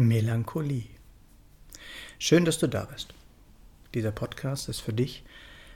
Melancholie. 0.00 0.86
Schön, 2.18 2.46
dass 2.46 2.58
du 2.58 2.68
da 2.68 2.86
bist. 2.86 3.12
Dieser 3.92 4.12
Podcast 4.12 4.70
ist 4.70 4.80
für 4.80 4.94
dich, 4.94 5.24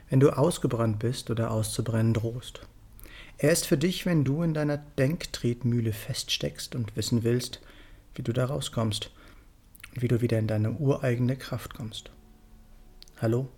wenn 0.09 0.19
du 0.19 0.31
ausgebrannt 0.31 0.99
bist 0.99 1.29
oder 1.29 1.51
auszubrennen 1.51 2.15
drohst. 2.15 2.61
Er 3.37 3.53
ist 3.53 3.67
für 3.67 3.77
dich, 3.77 4.07
wenn 4.07 4.25
du 4.25 4.43
in 4.43 4.55
deiner 4.55 4.79
Denktretmühle 4.79 5.93
feststeckst 5.93 6.75
und 6.75 6.97
wissen 6.97 7.23
willst, 7.23 7.61
wie 8.15 8.23
du 8.23 8.33
da 8.33 8.47
rauskommst 8.47 9.11
und 9.95 10.01
wie 10.01 10.09
du 10.09 10.23
wieder 10.23 10.39
in 10.39 10.47
deine 10.47 10.73
ureigene 10.73 11.37
Kraft 11.37 11.75
kommst. 11.75 12.11
Hallo, 13.21 13.51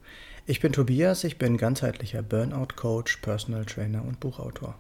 ich 0.46 0.59
bin 0.59 0.73
Tobias, 0.73 1.23
ich 1.23 1.38
bin 1.38 1.59
ganzheitlicher 1.59 2.23
Burnout-Coach, 2.23 3.19
Personal 3.19 3.66
Trainer 3.66 4.05
und 4.05 4.19
Buchautor. 4.19 4.77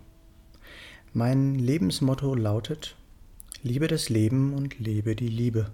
Mein 1.12 1.54
Lebensmotto 1.54 2.34
lautet, 2.34 2.96
Liebe 3.66 3.88
das 3.88 4.10
Leben 4.10 4.54
und 4.54 4.78
lebe 4.78 5.16
die 5.16 5.26
Liebe, 5.26 5.72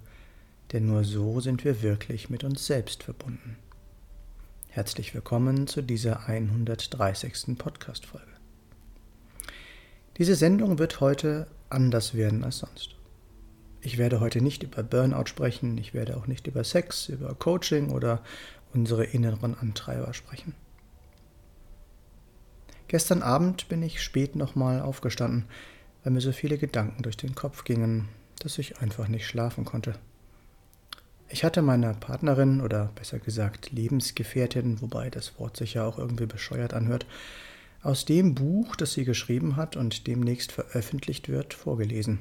denn 0.73 0.87
nur 0.87 1.05
so 1.05 1.41
sind 1.41 1.62
wir 1.62 1.83
wirklich 1.83 2.30
mit 2.30 2.42
uns 2.42 2.64
selbst 2.64 3.02
verbunden. 3.02 3.59
Herzlich 4.69 5.12
willkommen 5.12 5.66
zu 5.66 5.83
dieser 5.83 6.27
130. 6.27 7.59
Podcast-Folge. 7.59 8.33
Diese 10.16 10.36
Sendung 10.36 10.78
wird 10.78 11.00
heute 11.02 11.48
anders 11.69 12.14
werden 12.14 12.45
als 12.45 12.60
sonst. 12.60 12.95
Ich 13.83 13.98
werde 13.98 14.20
heute 14.20 14.41
nicht 14.41 14.62
über 14.62 14.83
Burnout 14.83 15.27
sprechen, 15.27 15.77
ich 15.77 15.92
werde 15.92 16.16
auch 16.16 16.27
nicht 16.27 16.47
über 16.47 16.64
Sex, 16.64 17.11
über 17.11 17.34
Coaching 17.34 17.91
oder 17.91 18.22
unsere 18.72 19.05
inneren 19.05 19.55
Antreiber 19.55 20.14
sprechen. 20.14 20.55
Gestern 22.88 23.20
Abend 23.20 23.69
bin 23.69 23.83
ich 23.83 24.02
spät 24.02 24.34
nochmal 24.34 24.80
aufgestanden, 24.80 25.45
weil 26.03 26.12
mir 26.12 26.20
so 26.20 26.33
viele 26.33 26.58
Gedanken 26.58 27.03
durch 27.03 27.17
den 27.17 27.34
Kopf 27.34 27.64
gingen, 27.64 28.08
dass 28.41 28.58
ich 28.58 28.78
einfach 28.78 29.08
nicht 29.08 29.27
schlafen 29.27 29.64
konnte. 29.64 29.95
Ich 31.28 31.45
hatte 31.45 31.62
meiner 31.62 31.95
Partnerin 31.95 32.61
oder 32.61 32.91
besser 32.95 33.19
gesagt 33.19 33.72
Lebensgefährtin, 33.72 34.83
wobei 34.83 35.08
das 35.08 35.39
Wort 35.39 35.56
sich 35.56 35.75
ja 35.75 35.86
auch 35.86 35.98
irgendwie 35.98 36.27
bescheuert 36.27 36.75
anhört, 36.75 37.06
aus 37.83 38.05
dem 38.05 38.34
Buch, 38.34 38.77
das 38.77 38.92
sie 38.92 39.05
geschrieben 39.05 39.56
hat 39.56 39.77
und 39.77 40.06
demnächst 40.06 40.53
veröffentlicht 40.53 41.28
wird, 41.28 41.55
vorgelesen. 41.55 42.20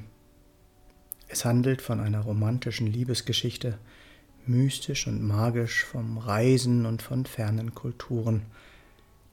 Es 1.28 1.44
handelt 1.44 1.82
von 1.82 2.00
einer 2.00 2.20
romantischen 2.20 2.86
Liebesgeschichte, 2.86 3.78
mystisch 4.46 5.06
und 5.06 5.22
magisch 5.22 5.84
vom 5.84 6.18
Reisen 6.18 6.84
und 6.84 7.00
von 7.00 7.26
fernen 7.26 7.74
Kulturen. 7.74 8.42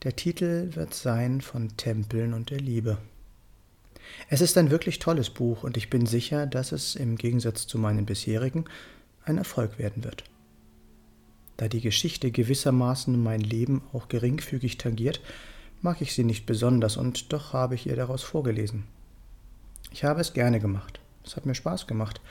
Der 0.03 0.15
Titel 0.15 0.75
wird 0.75 0.93
sein 0.93 1.41
von 1.41 1.75
Tempeln 1.77 2.33
und 2.33 2.51
der 2.51 2.59
Liebe. 2.59 2.99
Es 4.29 4.41
ist 4.41 4.57
ein 4.57 4.71
wirklich 4.71 4.99
tolles 4.99 5.29
Buch 5.29 5.63
und 5.63 5.77
ich 5.77 5.89
bin 5.89 6.05
sicher, 6.05 6.45
dass 6.45 6.71
es 6.71 6.95
im 6.95 7.15
Gegensatz 7.15 7.67
zu 7.67 7.77
meinen 7.77 8.05
bisherigen 8.05 8.65
ein 9.25 9.37
Erfolg 9.37 9.79
werden 9.79 10.03
wird. 10.03 10.23
Da 11.57 11.67
die 11.67 11.81
Geschichte 11.81 12.31
gewissermaßen 12.31 13.21
mein 13.21 13.41
Leben 13.41 13.81
auch 13.91 14.07
geringfügig 14.07 14.77
tangiert, 14.77 15.19
mag 15.81 16.01
ich 16.01 16.13
sie 16.13 16.23
nicht 16.23 16.45
besonders 16.45 16.97
und 16.97 17.33
doch 17.33 17.53
habe 17.53 17.75
ich 17.75 17.87
ihr 17.87 17.95
daraus 17.95 18.23
vorgelesen. 18.23 18.85
Ich 19.91 20.03
habe 20.03 20.21
es 20.21 20.33
gerne 20.33 20.59
gemacht. 20.59 20.99
Es 21.25 21.35
hat 21.35 21.45
mir 21.45 21.55
Spaß 21.55 21.87
gemacht, 21.87 22.21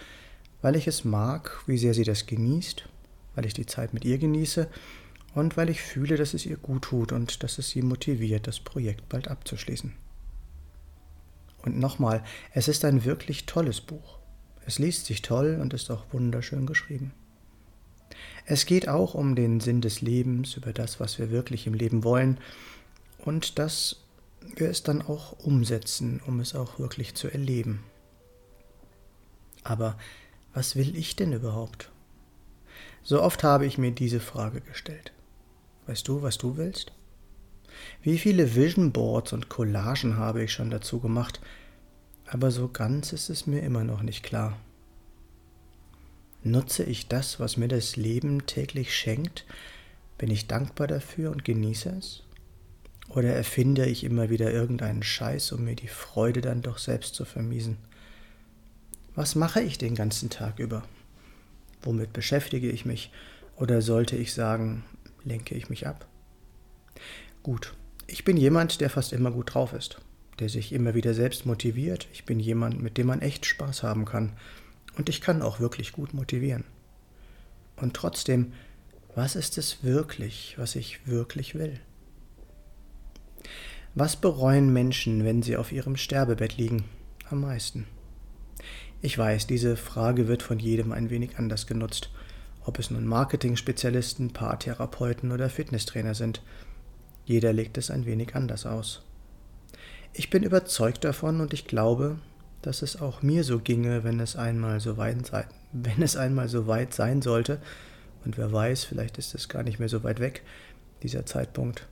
weil 0.62 0.76
ich 0.76 0.86
es 0.86 1.04
mag, 1.04 1.62
wie 1.66 1.78
sehr 1.78 1.94
sie 1.94 2.04
das 2.04 2.26
genießt, 2.26 2.88
weil 3.34 3.46
ich 3.46 3.54
die 3.54 3.66
Zeit 3.66 3.92
mit 3.94 4.04
ihr 4.04 4.18
genieße 4.18 4.68
und 5.34 5.56
weil 5.56 5.70
ich 5.70 5.82
fühle, 5.82 6.16
dass 6.16 6.34
es 6.34 6.46
ihr 6.46 6.56
gut 6.56 6.82
tut 6.82 7.12
und 7.12 7.42
dass 7.42 7.58
es 7.58 7.70
sie 7.70 7.82
motiviert, 7.82 8.46
das 8.46 8.60
Projekt 8.60 9.08
bald 9.08 9.28
abzuschließen. 9.28 9.92
Und 11.62 11.78
nochmal, 11.78 12.25
es 12.53 12.69
ist 12.69 12.84
ein 12.84 13.05
wirklich 13.05 13.46
tolles 13.46 13.80
Buch. 13.80 14.19
Es 14.64 14.79
liest 14.79 15.07
sich 15.07 15.23
toll 15.23 15.58
und 15.61 15.74
ist 15.74 15.91
auch 15.91 16.05
wunderschön 16.13 16.67
geschrieben. 16.67 17.13
Es 18.46 18.67
geht 18.67 18.89
auch 18.89 19.14
um 19.14 19.35
den 19.35 19.61
Sinn 19.61 19.80
des 19.80 20.01
Lebens, 20.01 20.57
über 20.57 20.73
das, 20.73 21.01
was 21.01 21.18
wir 21.18 21.30
wirklich 21.30 21.67
im 21.67 21.74
Leben 21.74 22.05
wollen 22.05 22.39
und 23.18 23.58
dass 23.58 23.97
wir 24.57 24.70
es 24.70 24.83
dann 24.83 25.02
auch 25.02 25.33
umsetzen, 25.41 26.20
um 26.27 26.41
es 26.41 26.55
auch 26.55 26.79
wirklich 26.79 27.14
zu 27.14 27.29
erleben. 27.29 27.85
Aber 29.64 29.98
was 30.55 30.77
will 30.77 30.97
ich 30.97 31.17
denn 31.17 31.33
überhaupt? 31.33 31.91
So 33.02 33.23
oft 33.23 33.42
habe 33.42 33.67
ich 33.67 33.79
mir 33.79 33.92
diese 33.92 34.20
Frage 34.20 34.61
gestellt. 34.61 35.13
Weißt 35.86 36.08
du, 36.08 36.23
was 36.23 36.39
du 36.39 36.57
willst? 36.57 36.92
Wie 38.02 38.18
viele 38.18 38.55
Vision 38.55 38.92
Boards 38.92 39.33
und 39.33 39.48
Collagen 39.48 40.16
habe 40.16 40.42
ich 40.44 40.52
schon 40.52 40.70
dazu 40.70 41.00
gemacht, 41.00 41.40
aber 42.27 42.50
so 42.50 42.68
ganz 42.68 43.12
ist 43.12 43.30
es 43.30 43.46
mir 43.46 43.61
immer 43.61 43.84
noch 43.84 44.02
nicht 44.02 44.22
klar. 44.22 44.58
Nutze 46.42 46.84
ich 46.84 47.08
das, 47.08 47.40
was 47.40 47.56
mir 47.56 47.68
das 47.68 47.96
Leben 47.96 48.46
täglich 48.46 48.94
schenkt? 48.94 49.44
Bin 50.18 50.30
ich 50.30 50.46
dankbar 50.46 50.86
dafür 50.86 51.30
und 51.30 51.44
genieße 51.44 51.90
es? 51.90 52.22
Oder 53.08 53.34
erfinde 53.34 53.86
ich 53.86 54.05
immer 54.05 54.30
wieder 54.30 54.52
irgendeinen 54.52 55.02
Scheiß, 55.02 55.52
um 55.52 55.64
mir 55.64 55.74
die 55.74 55.88
Freude 55.88 56.40
dann 56.40 56.62
doch 56.62 56.78
selbst 56.78 57.14
zu 57.14 57.24
vermiesen? 57.24 57.78
Was 59.14 59.34
mache 59.34 59.61
ich 59.61 59.78
den 59.78 59.94
ganzen 59.94 60.30
Tag 60.30 60.58
über? 60.58 60.84
Womit 61.83 62.12
beschäftige 62.12 62.70
ich 62.70 62.84
mich? 62.84 63.11
Oder 63.56 63.83
sollte 63.83 64.17
ich 64.17 64.34
sagen, 64.34 64.84
lenke 65.24 65.55
ich 65.55 65.70
mich 65.70 65.86
ab? 65.86 66.06
Gut, 67.42 67.74
ich 68.06 68.24
bin 68.24 68.36
jemand, 68.36 68.80
der 68.80 68.90
fast 68.90 69.12
immer 69.12 69.30
gut 69.30 69.54
drauf 69.54 69.72
ist, 69.72 70.00
der 70.38 70.48
sich 70.48 70.72
immer 70.72 70.94
wieder 70.94 71.14
selbst 71.14 71.46
motiviert. 71.46 72.08
Ich 72.12 72.24
bin 72.24 72.40
jemand, 72.40 72.82
mit 72.82 72.98
dem 72.98 73.06
man 73.06 73.20
echt 73.20 73.46
Spaß 73.46 73.82
haben 73.82 74.04
kann. 74.04 74.32
Und 74.96 75.08
ich 75.08 75.20
kann 75.20 75.42
auch 75.42 75.60
wirklich 75.60 75.92
gut 75.92 76.14
motivieren. 76.14 76.64
Und 77.76 77.94
trotzdem, 77.94 78.52
was 79.14 79.36
ist 79.36 79.58
es 79.58 79.84
wirklich, 79.84 80.54
was 80.58 80.74
ich 80.74 81.06
wirklich 81.06 81.54
will? 81.54 81.80
Was 83.94 84.16
bereuen 84.16 84.72
Menschen, 84.72 85.24
wenn 85.24 85.42
sie 85.42 85.56
auf 85.56 85.72
ihrem 85.72 85.96
Sterbebett 85.96 86.56
liegen? 86.56 86.84
Am 87.30 87.40
meisten. 87.40 87.86
Ich 89.00 89.16
weiß, 89.16 89.46
diese 89.46 89.76
Frage 89.76 90.28
wird 90.28 90.42
von 90.42 90.58
jedem 90.58 90.92
ein 90.92 91.10
wenig 91.10 91.38
anders 91.38 91.66
genutzt, 91.66 92.10
ob 92.64 92.78
es 92.78 92.90
nun 92.90 93.06
Marketing-Spezialisten, 93.06 94.32
Paartherapeuten 94.32 95.30
oder 95.30 95.48
Fitnesstrainer 95.48 96.14
sind. 96.14 96.42
Jeder 97.28 97.52
legt 97.52 97.77
es 97.77 97.90
ein 97.90 98.06
wenig 98.06 98.34
anders 98.34 98.64
aus. 98.64 99.02
Ich 100.14 100.30
bin 100.30 100.44
überzeugt 100.44 101.05
davon 101.05 101.42
und 101.42 101.52
ich 101.52 101.66
glaube, 101.66 102.18
dass 102.62 102.80
es 102.80 103.02
auch 103.02 103.20
mir 103.20 103.44
so 103.44 103.58
ginge, 103.58 104.02
wenn 104.02 104.18
es 104.18 104.34
einmal 104.34 104.80
so 104.80 104.96
weit 104.96 105.27
sein, 105.27 105.44
wenn 105.72 106.00
es 106.00 106.17
einmal 106.17 106.48
so 106.48 106.67
weit 106.67 106.94
sein 106.94 107.20
sollte. 107.20 107.61
Und 108.24 108.38
wer 108.38 108.50
weiß, 108.50 108.84
vielleicht 108.84 109.18
ist 109.18 109.34
es 109.34 109.50
gar 109.50 109.62
nicht 109.62 109.78
mehr 109.78 109.90
so 109.90 110.05
weit 110.05 110.20
weg, 110.20 110.42
dieser 111.02 111.27
Zeitpunkt. 111.27 111.86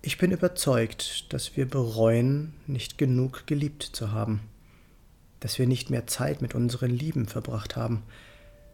Ich 0.00 0.16
bin 0.16 0.30
überzeugt, 0.30 1.30
dass 1.34 1.54
wir 1.58 1.68
bereuen, 1.68 2.54
nicht 2.66 2.96
genug 2.96 3.46
geliebt 3.46 3.82
zu 3.82 4.12
haben, 4.12 4.40
dass 5.40 5.58
wir 5.58 5.66
nicht 5.66 5.90
mehr 5.90 6.06
Zeit 6.06 6.40
mit 6.40 6.54
unseren 6.54 6.90
Lieben 6.90 7.26
verbracht 7.26 7.76
haben, 7.76 8.04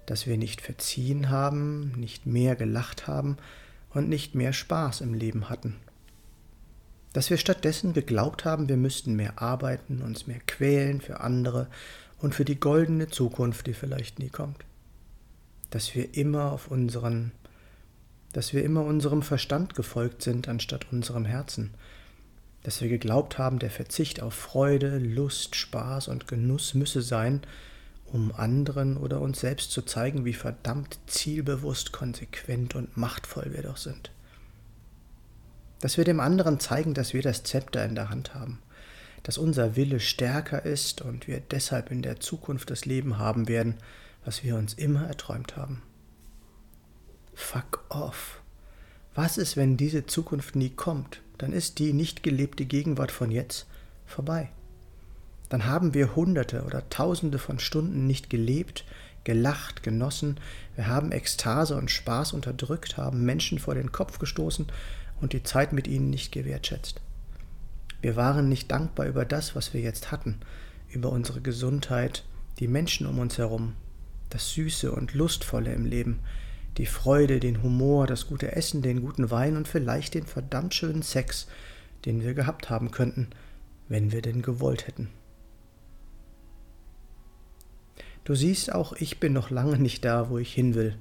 dass 0.06 0.28
wir 0.28 0.38
nicht 0.38 0.60
verziehen 0.60 1.28
haben, 1.28 1.90
nicht 1.96 2.24
mehr 2.24 2.54
gelacht 2.54 3.08
haben, 3.08 3.36
und 3.90 4.08
nicht 4.08 4.34
mehr 4.34 4.52
Spaß 4.52 5.00
im 5.00 5.14
Leben 5.14 5.48
hatten. 5.48 5.76
Dass 7.12 7.28
wir 7.28 7.38
stattdessen 7.38 7.92
geglaubt 7.92 8.44
haben, 8.44 8.68
wir 8.68 8.76
müssten 8.76 9.14
mehr 9.14 9.42
arbeiten, 9.42 10.00
uns 10.00 10.26
mehr 10.26 10.40
quälen 10.46 11.00
für 11.00 11.20
andere 11.20 11.66
und 12.18 12.34
für 12.34 12.44
die 12.44 12.60
goldene 12.60 13.08
Zukunft, 13.08 13.66
die 13.66 13.74
vielleicht 13.74 14.18
nie 14.18 14.28
kommt. 14.28 14.64
Dass 15.70 15.94
wir 15.94 16.14
immer 16.14 16.52
auf 16.52 16.68
unseren, 16.68 17.32
dass 18.32 18.52
wir 18.52 18.62
immer 18.62 18.84
unserem 18.84 19.22
Verstand 19.22 19.74
gefolgt 19.74 20.22
sind 20.22 20.48
anstatt 20.48 20.86
unserem 20.92 21.24
Herzen. 21.24 21.74
Dass 22.62 22.80
wir 22.80 22.88
geglaubt 22.88 23.38
haben, 23.38 23.58
der 23.58 23.70
Verzicht 23.70 24.22
auf 24.22 24.34
Freude, 24.34 24.98
Lust, 24.98 25.56
Spaß 25.56 26.08
und 26.08 26.28
Genuss 26.28 26.74
müsse 26.74 27.02
sein, 27.02 27.40
um 28.12 28.32
anderen 28.34 28.96
oder 28.96 29.20
uns 29.20 29.40
selbst 29.40 29.70
zu 29.70 29.82
zeigen, 29.82 30.24
wie 30.24 30.34
verdammt 30.34 30.98
zielbewusst, 31.06 31.92
konsequent 31.92 32.74
und 32.74 32.96
machtvoll 32.96 33.52
wir 33.52 33.62
doch 33.62 33.76
sind. 33.76 34.10
Dass 35.80 35.96
wir 35.96 36.04
dem 36.04 36.20
anderen 36.20 36.60
zeigen, 36.60 36.94
dass 36.94 37.14
wir 37.14 37.22
das 37.22 37.44
Zepter 37.44 37.84
in 37.84 37.94
der 37.94 38.10
Hand 38.10 38.34
haben, 38.34 38.58
dass 39.22 39.38
unser 39.38 39.76
Wille 39.76 40.00
stärker 40.00 40.64
ist 40.64 41.02
und 41.02 41.26
wir 41.26 41.40
deshalb 41.40 41.90
in 41.90 42.02
der 42.02 42.20
Zukunft 42.20 42.70
das 42.70 42.84
Leben 42.84 43.18
haben 43.18 43.48
werden, 43.48 43.74
was 44.24 44.42
wir 44.42 44.56
uns 44.56 44.74
immer 44.74 45.06
erträumt 45.06 45.56
haben. 45.56 45.82
Fuck 47.34 47.84
off. 47.88 48.42
Was 49.14 49.38
ist, 49.38 49.56
wenn 49.56 49.76
diese 49.76 50.06
Zukunft 50.06 50.56
nie 50.56 50.70
kommt? 50.70 51.22
Dann 51.38 51.52
ist 51.52 51.78
die 51.78 51.92
nicht 51.92 52.22
gelebte 52.22 52.64
Gegenwart 52.64 53.12
von 53.12 53.30
jetzt 53.30 53.66
vorbei 54.04 54.50
dann 55.50 55.66
haben 55.66 55.92
wir 55.92 56.16
Hunderte 56.16 56.62
oder 56.62 56.88
Tausende 56.88 57.38
von 57.38 57.58
Stunden 57.58 58.06
nicht 58.06 58.30
gelebt, 58.30 58.84
gelacht, 59.24 59.82
genossen, 59.82 60.40
wir 60.76 60.86
haben 60.86 61.12
Ekstase 61.12 61.76
und 61.76 61.90
Spaß 61.90 62.32
unterdrückt, 62.32 62.96
haben 62.96 63.24
Menschen 63.26 63.58
vor 63.58 63.74
den 63.74 63.92
Kopf 63.92 64.18
gestoßen 64.18 64.66
und 65.20 65.34
die 65.34 65.42
Zeit 65.42 65.74
mit 65.74 65.86
ihnen 65.86 66.08
nicht 66.08 66.32
gewertschätzt. 66.32 67.02
Wir 68.00 68.16
waren 68.16 68.48
nicht 68.48 68.70
dankbar 68.70 69.06
über 69.06 69.26
das, 69.26 69.54
was 69.54 69.74
wir 69.74 69.80
jetzt 69.82 70.10
hatten, 70.10 70.38
über 70.88 71.10
unsere 71.10 71.40
Gesundheit, 71.40 72.24
die 72.58 72.68
Menschen 72.68 73.06
um 73.06 73.18
uns 73.18 73.36
herum, 73.36 73.74
das 74.30 74.52
Süße 74.52 74.92
und 74.92 75.14
Lustvolle 75.14 75.74
im 75.74 75.84
Leben, 75.84 76.20
die 76.78 76.86
Freude, 76.86 77.40
den 77.40 77.62
Humor, 77.62 78.06
das 78.06 78.28
gute 78.28 78.52
Essen, 78.52 78.82
den 78.82 79.02
guten 79.02 79.30
Wein 79.30 79.56
und 79.56 79.66
vielleicht 79.66 80.14
den 80.14 80.26
verdammt 80.26 80.74
schönen 80.74 81.02
Sex, 81.02 81.48
den 82.04 82.22
wir 82.22 82.34
gehabt 82.34 82.70
haben 82.70 82.90
könnten, 82.92 83.28
wenn 83.88 84.12
wir 84.12 84.22
denn 84.22 84.40
gewollt 84.40 84.86
hätten. 84.86 85.08
Du 88.30 88.36
siehst, 88.36 88.72
auch 88.72 88.92
ich 88.92 89.18
bin 89.18 89.32
noch 89.32 89.50
lange 89.50 89.76
nicht 89.76 90.04
da, 90.04 90.30
wo 90.30 90.38
ich 90.38 90.54
hin 90.54 90.76
will. 90.76 90.96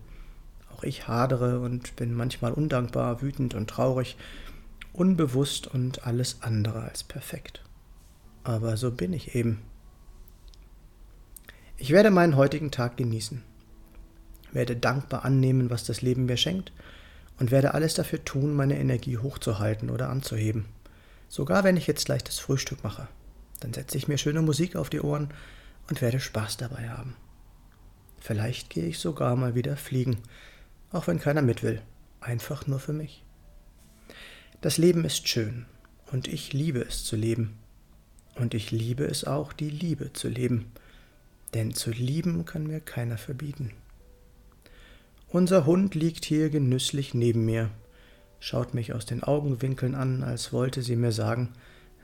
Auch 0.73 0.81
ich 0.81 1.07
hadere 1.07 1.59
und 1.59 1.95
bin 1.95 2.11
manchmal 2.15 2.51
undankbar, 2.53 3.21
wütend 3.21 3.53
und 3.53 3.69
traurig, 3.69 4.17
unbewusst 4.93 5.67
und 5.67 6.07
alles 6.07 6.37
andere 6.41 6.81
als 6.81 7.03
perfekt. 7.03 7.61
Aber 8.43 8.77
so 8.77 8.89
bin 8.89 9.13
ich 9.13 9.35
eben. 9.35 9.61
Ich 11.77 11.91
werde 11.91 12.09
meinen 12.09 12.35
heutigen 12.35 12.71
Tag 12.71 12.97
genießen, 12.97 13.43
werde 14.51 14.75
dankbar 14.75 15.23
annehmen, 15.23 15.69
was 15.69 15.83
das 15.83 16.01
Leben 16.01 16.25
mir 16.25 16.37
schenkt 16.37 16.71
und 17.37 17.51
werde 17.51 17.75
alles 17.75 17.93
dafür 17.93 18.25
tun, 18.25 18.55
meine 18.55 18.79
Energie 18.79 19.19
hochzuhalten 19.19 19.91
oder 19.91 20.09
anzuheben. 20.09 20.65
Sogar 21.27 21.63
wenn 21.63 21.77
ich 21.77 21.85
jetzt 21.85 22.05
gleich 22.05 22.23
das 22.23 22.39
Frühstück 22.39 22.83
mache, 22.83 23.07
dann 23.59 23.71
setze 23.71 23.99
ich 23.99 24.07
mir 24.07 24.17
schöne 24.17 24.41
Musik 24.41 24.75
auf 24.75 24.89
die 24.89 25.01
Ohren 25.01 25.29
und 25.89 26.01
werde 26.01 26.19
Spaß 26.19 26.57
dabei 26.57 26.89
haben. 26.89 27.15
Vielleicht 28.19 28.69
gehe 28.69 28.85
ich 28.85 28.99
sogar 28.99 29.35
mal 29.35 29.55
wieder 29.55 29.77
fliegen, 29.77 30.17
auch 30.91 31.07
wenn 31.07 31.19
keiner 31.19 31.41
mit 31.41 31.63
will, 31.63 31.81
einfach 32.21 32.67
nur 32.67 32.79
für 32.79 32.93
mich. 32.93 33.23
Das 34.61 34.77
Leben 34.77 35.05
ist 35.05 35.27
schön 35.27 35.65
und 36.11 36.27
ich 36.27 36.53
liebe 36.53 36.81
es 36.81 37.03
zu 37.03 37.15
leben. 37.15 37.57
Und 38.35 38.53
ich 38.53 38.71
liebe 38.71 39.03
es 39.05 39.25
auch, 39.25 39.51
die 39.51 39.69
Liebe 39.69 40.13
zu 40.13 40.29
leben 40.29 40.71
denn 41.53 41.73
zu 41.73 41.91
lieben 41.91 42.45
kann 42.45 42.67
mir 42.67 42.79
keiner 42.79 43.17
verbieten. 43.17 43.71
Unser 45.29 45.65
Hund 45.65 45.95
liegt 45.95 46.25
hier 46.25 46.49
genüsslich 46.49 47.13
neben 47.13 47.45
mir, 47.45 47.69
schaut 48.39 48.73
mich 48.73 48.93
aus 48.93 49.05
den 49.05 49.23
Augenwinkeln 49.23 49.95
an, 49.95 50.23
als 50.23 50.53
wollte 50.53 50.81
sie 50.81 50.95
mir 50.95 51.11
sagen, 51.11 51.49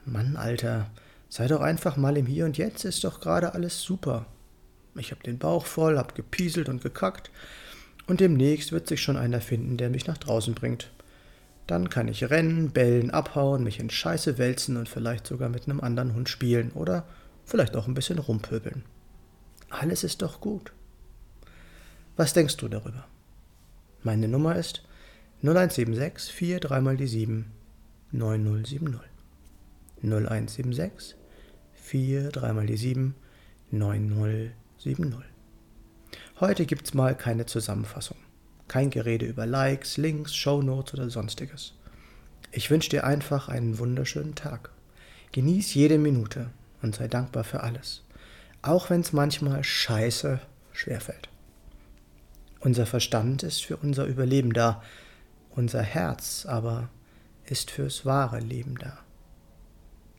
Mann, 0.04 0.36
Alter, 0.36 0.90
sei 1.28 1.48
doch 1.48 1.60
einfach 1.60 1.96
mal 1.96 2.16
im 2.16 2.26
Hier 2.26 2.44
und 2.44 2.58
Jetzt, 2.58 2.84
ist 2.84 3.04
doch 3.04 3.20
gerade 3.20 3.54
alles 3.54 3.82
super. 3.82 4.26
Ich 4.94 5.10
hab 5.10 5.22
den 5.22 5.38
Bauch 5.38 5.66
voll, 5.66 5.98
hab 5.98 6.14
gepieselt 6.14 6.68
und 6.68 6.82
gekackt, 6.82 7.30
und 8.06 8.20
demnächst 8.20 8.72
wird 8.72 8.86
sich 8.86 9.02
schon 9.02 9.16
einer 9.16 9.40
finden, 9.40 9.76
der 9.76 9.90
mich 9.90 10.06
nach 10.06 10.18
draußen 10.18 10.54
bringt. 10.54 10.90
Dann 11.66 11.90
kann 11.90 12.06
ich 12.06 12.30
rennen, 12.30 12.70
bellen, 12.70 13.10
abhauen, 13.10 13.64
mich 13.64 13.80
in 13.80 13.90
Scheiße 13.90 14.38
wälzen 14.38 14.76
und 14.76 14.88
vielleicht 14.88 15.26
sogar 15.26 15.48
mit 15.48 15.64
einem 15.64 15.80
anderen 15.80 16.14
Hund 16.14 16.28
spielen 16.28 16.70
oder 16.72 17.04
vielleicht 17.44 17.74
auch 17.74 17.88
ein 17.88 17.94
bisschen 17.94 18.18
rumpöbeln. 18.18 18.84
Alles 19.70 20.04
ist 20.04 20.22
doch 20.22 20.40
gut. 20.40 20.72
Was 22.16 22.32
denkst 22.32 22.56
du 22.58 22.68
darüber? 22.68 23.04
Meine 24.04 24.28
Nummer 24.28 24.54
ist 24.54 24.82
0176 25.42 26.32
4 26.32 26.60
3 26.60 26.80
mal 26.80 26.96
die 26.96 27.08
7 27.08 27.50
9070. 28.12 29.15
0176 30.02 31.16
4 31.74 32.30
3 32.30 32.52
mal 32.52 32.66
die 32.66 32.76
7 32.76 33.14
9070. 33.70 35.14
Heute 36.40 36.66
gibt's 36.66 36.94
mal 36.94 37.16
keine 37.16 37.46
Zusammenfassung. 37.46 38.18
Kein 38.68 38.90
Gerede 38.90 39.26
über 39.26 39.46
Likes, 39.46 39.96
Links, 39.96 40.34
Shownotes 40.34 40.94
oder 40.94 41.10
sonstiges. 41.10 41.74
Ich 42.52 42.70
wünsche 42.70 42.90
dir 42.90 43.04
einfach 43.04 43.48
einen 43.48 43.78
wunderschönen 43.78 44.34
Tag. 44.34 44.70
Genieß 45.32 45.74
jede 45.74 45.98
Minute 45.98 46.50
und 46.82 46.94
sei 46.94 47.08
dankbar 47.08 47.44
für 47.44 47.62
alles 47.62 48.02
auch 48.66 48.90
wenn 48.90 49.00
es 49.00 49.12
manchmal 49.12 49.62
scheiße 49.62 50.40
schwerfällt. 50.72 51.28
Unser 52.60 52.84
Verstand 52.84 53.42
ist 53.42 53.64
für 53.64 53.76
unser 53.76 54.06
Überleben 54.06 54.52
da, 54.52 54.82
unser 55.50 55.82
Herz 55.82 56.46
aber 56.46 56.88
ist 57.44 57.70
fürs 57.70 58.04
wahre 58.04 58.40
Leben 58.40 58.76
da. 58.76 58.98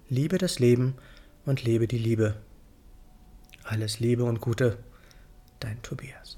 Liebe 0.09 0.37
das 0.37 0.59
Leben 0.59 0.95
und 1.45 1.65
lebe 1.65 1.85
die 1.85 1.97
Liebe. 1.97 2.37
Alles 3.63 3.99
Liebe 3.99 4.23
und 4.23 4.39
Gute, 4.39 4.77
dein 5.59 5.81
Tobias. 5.81 6.37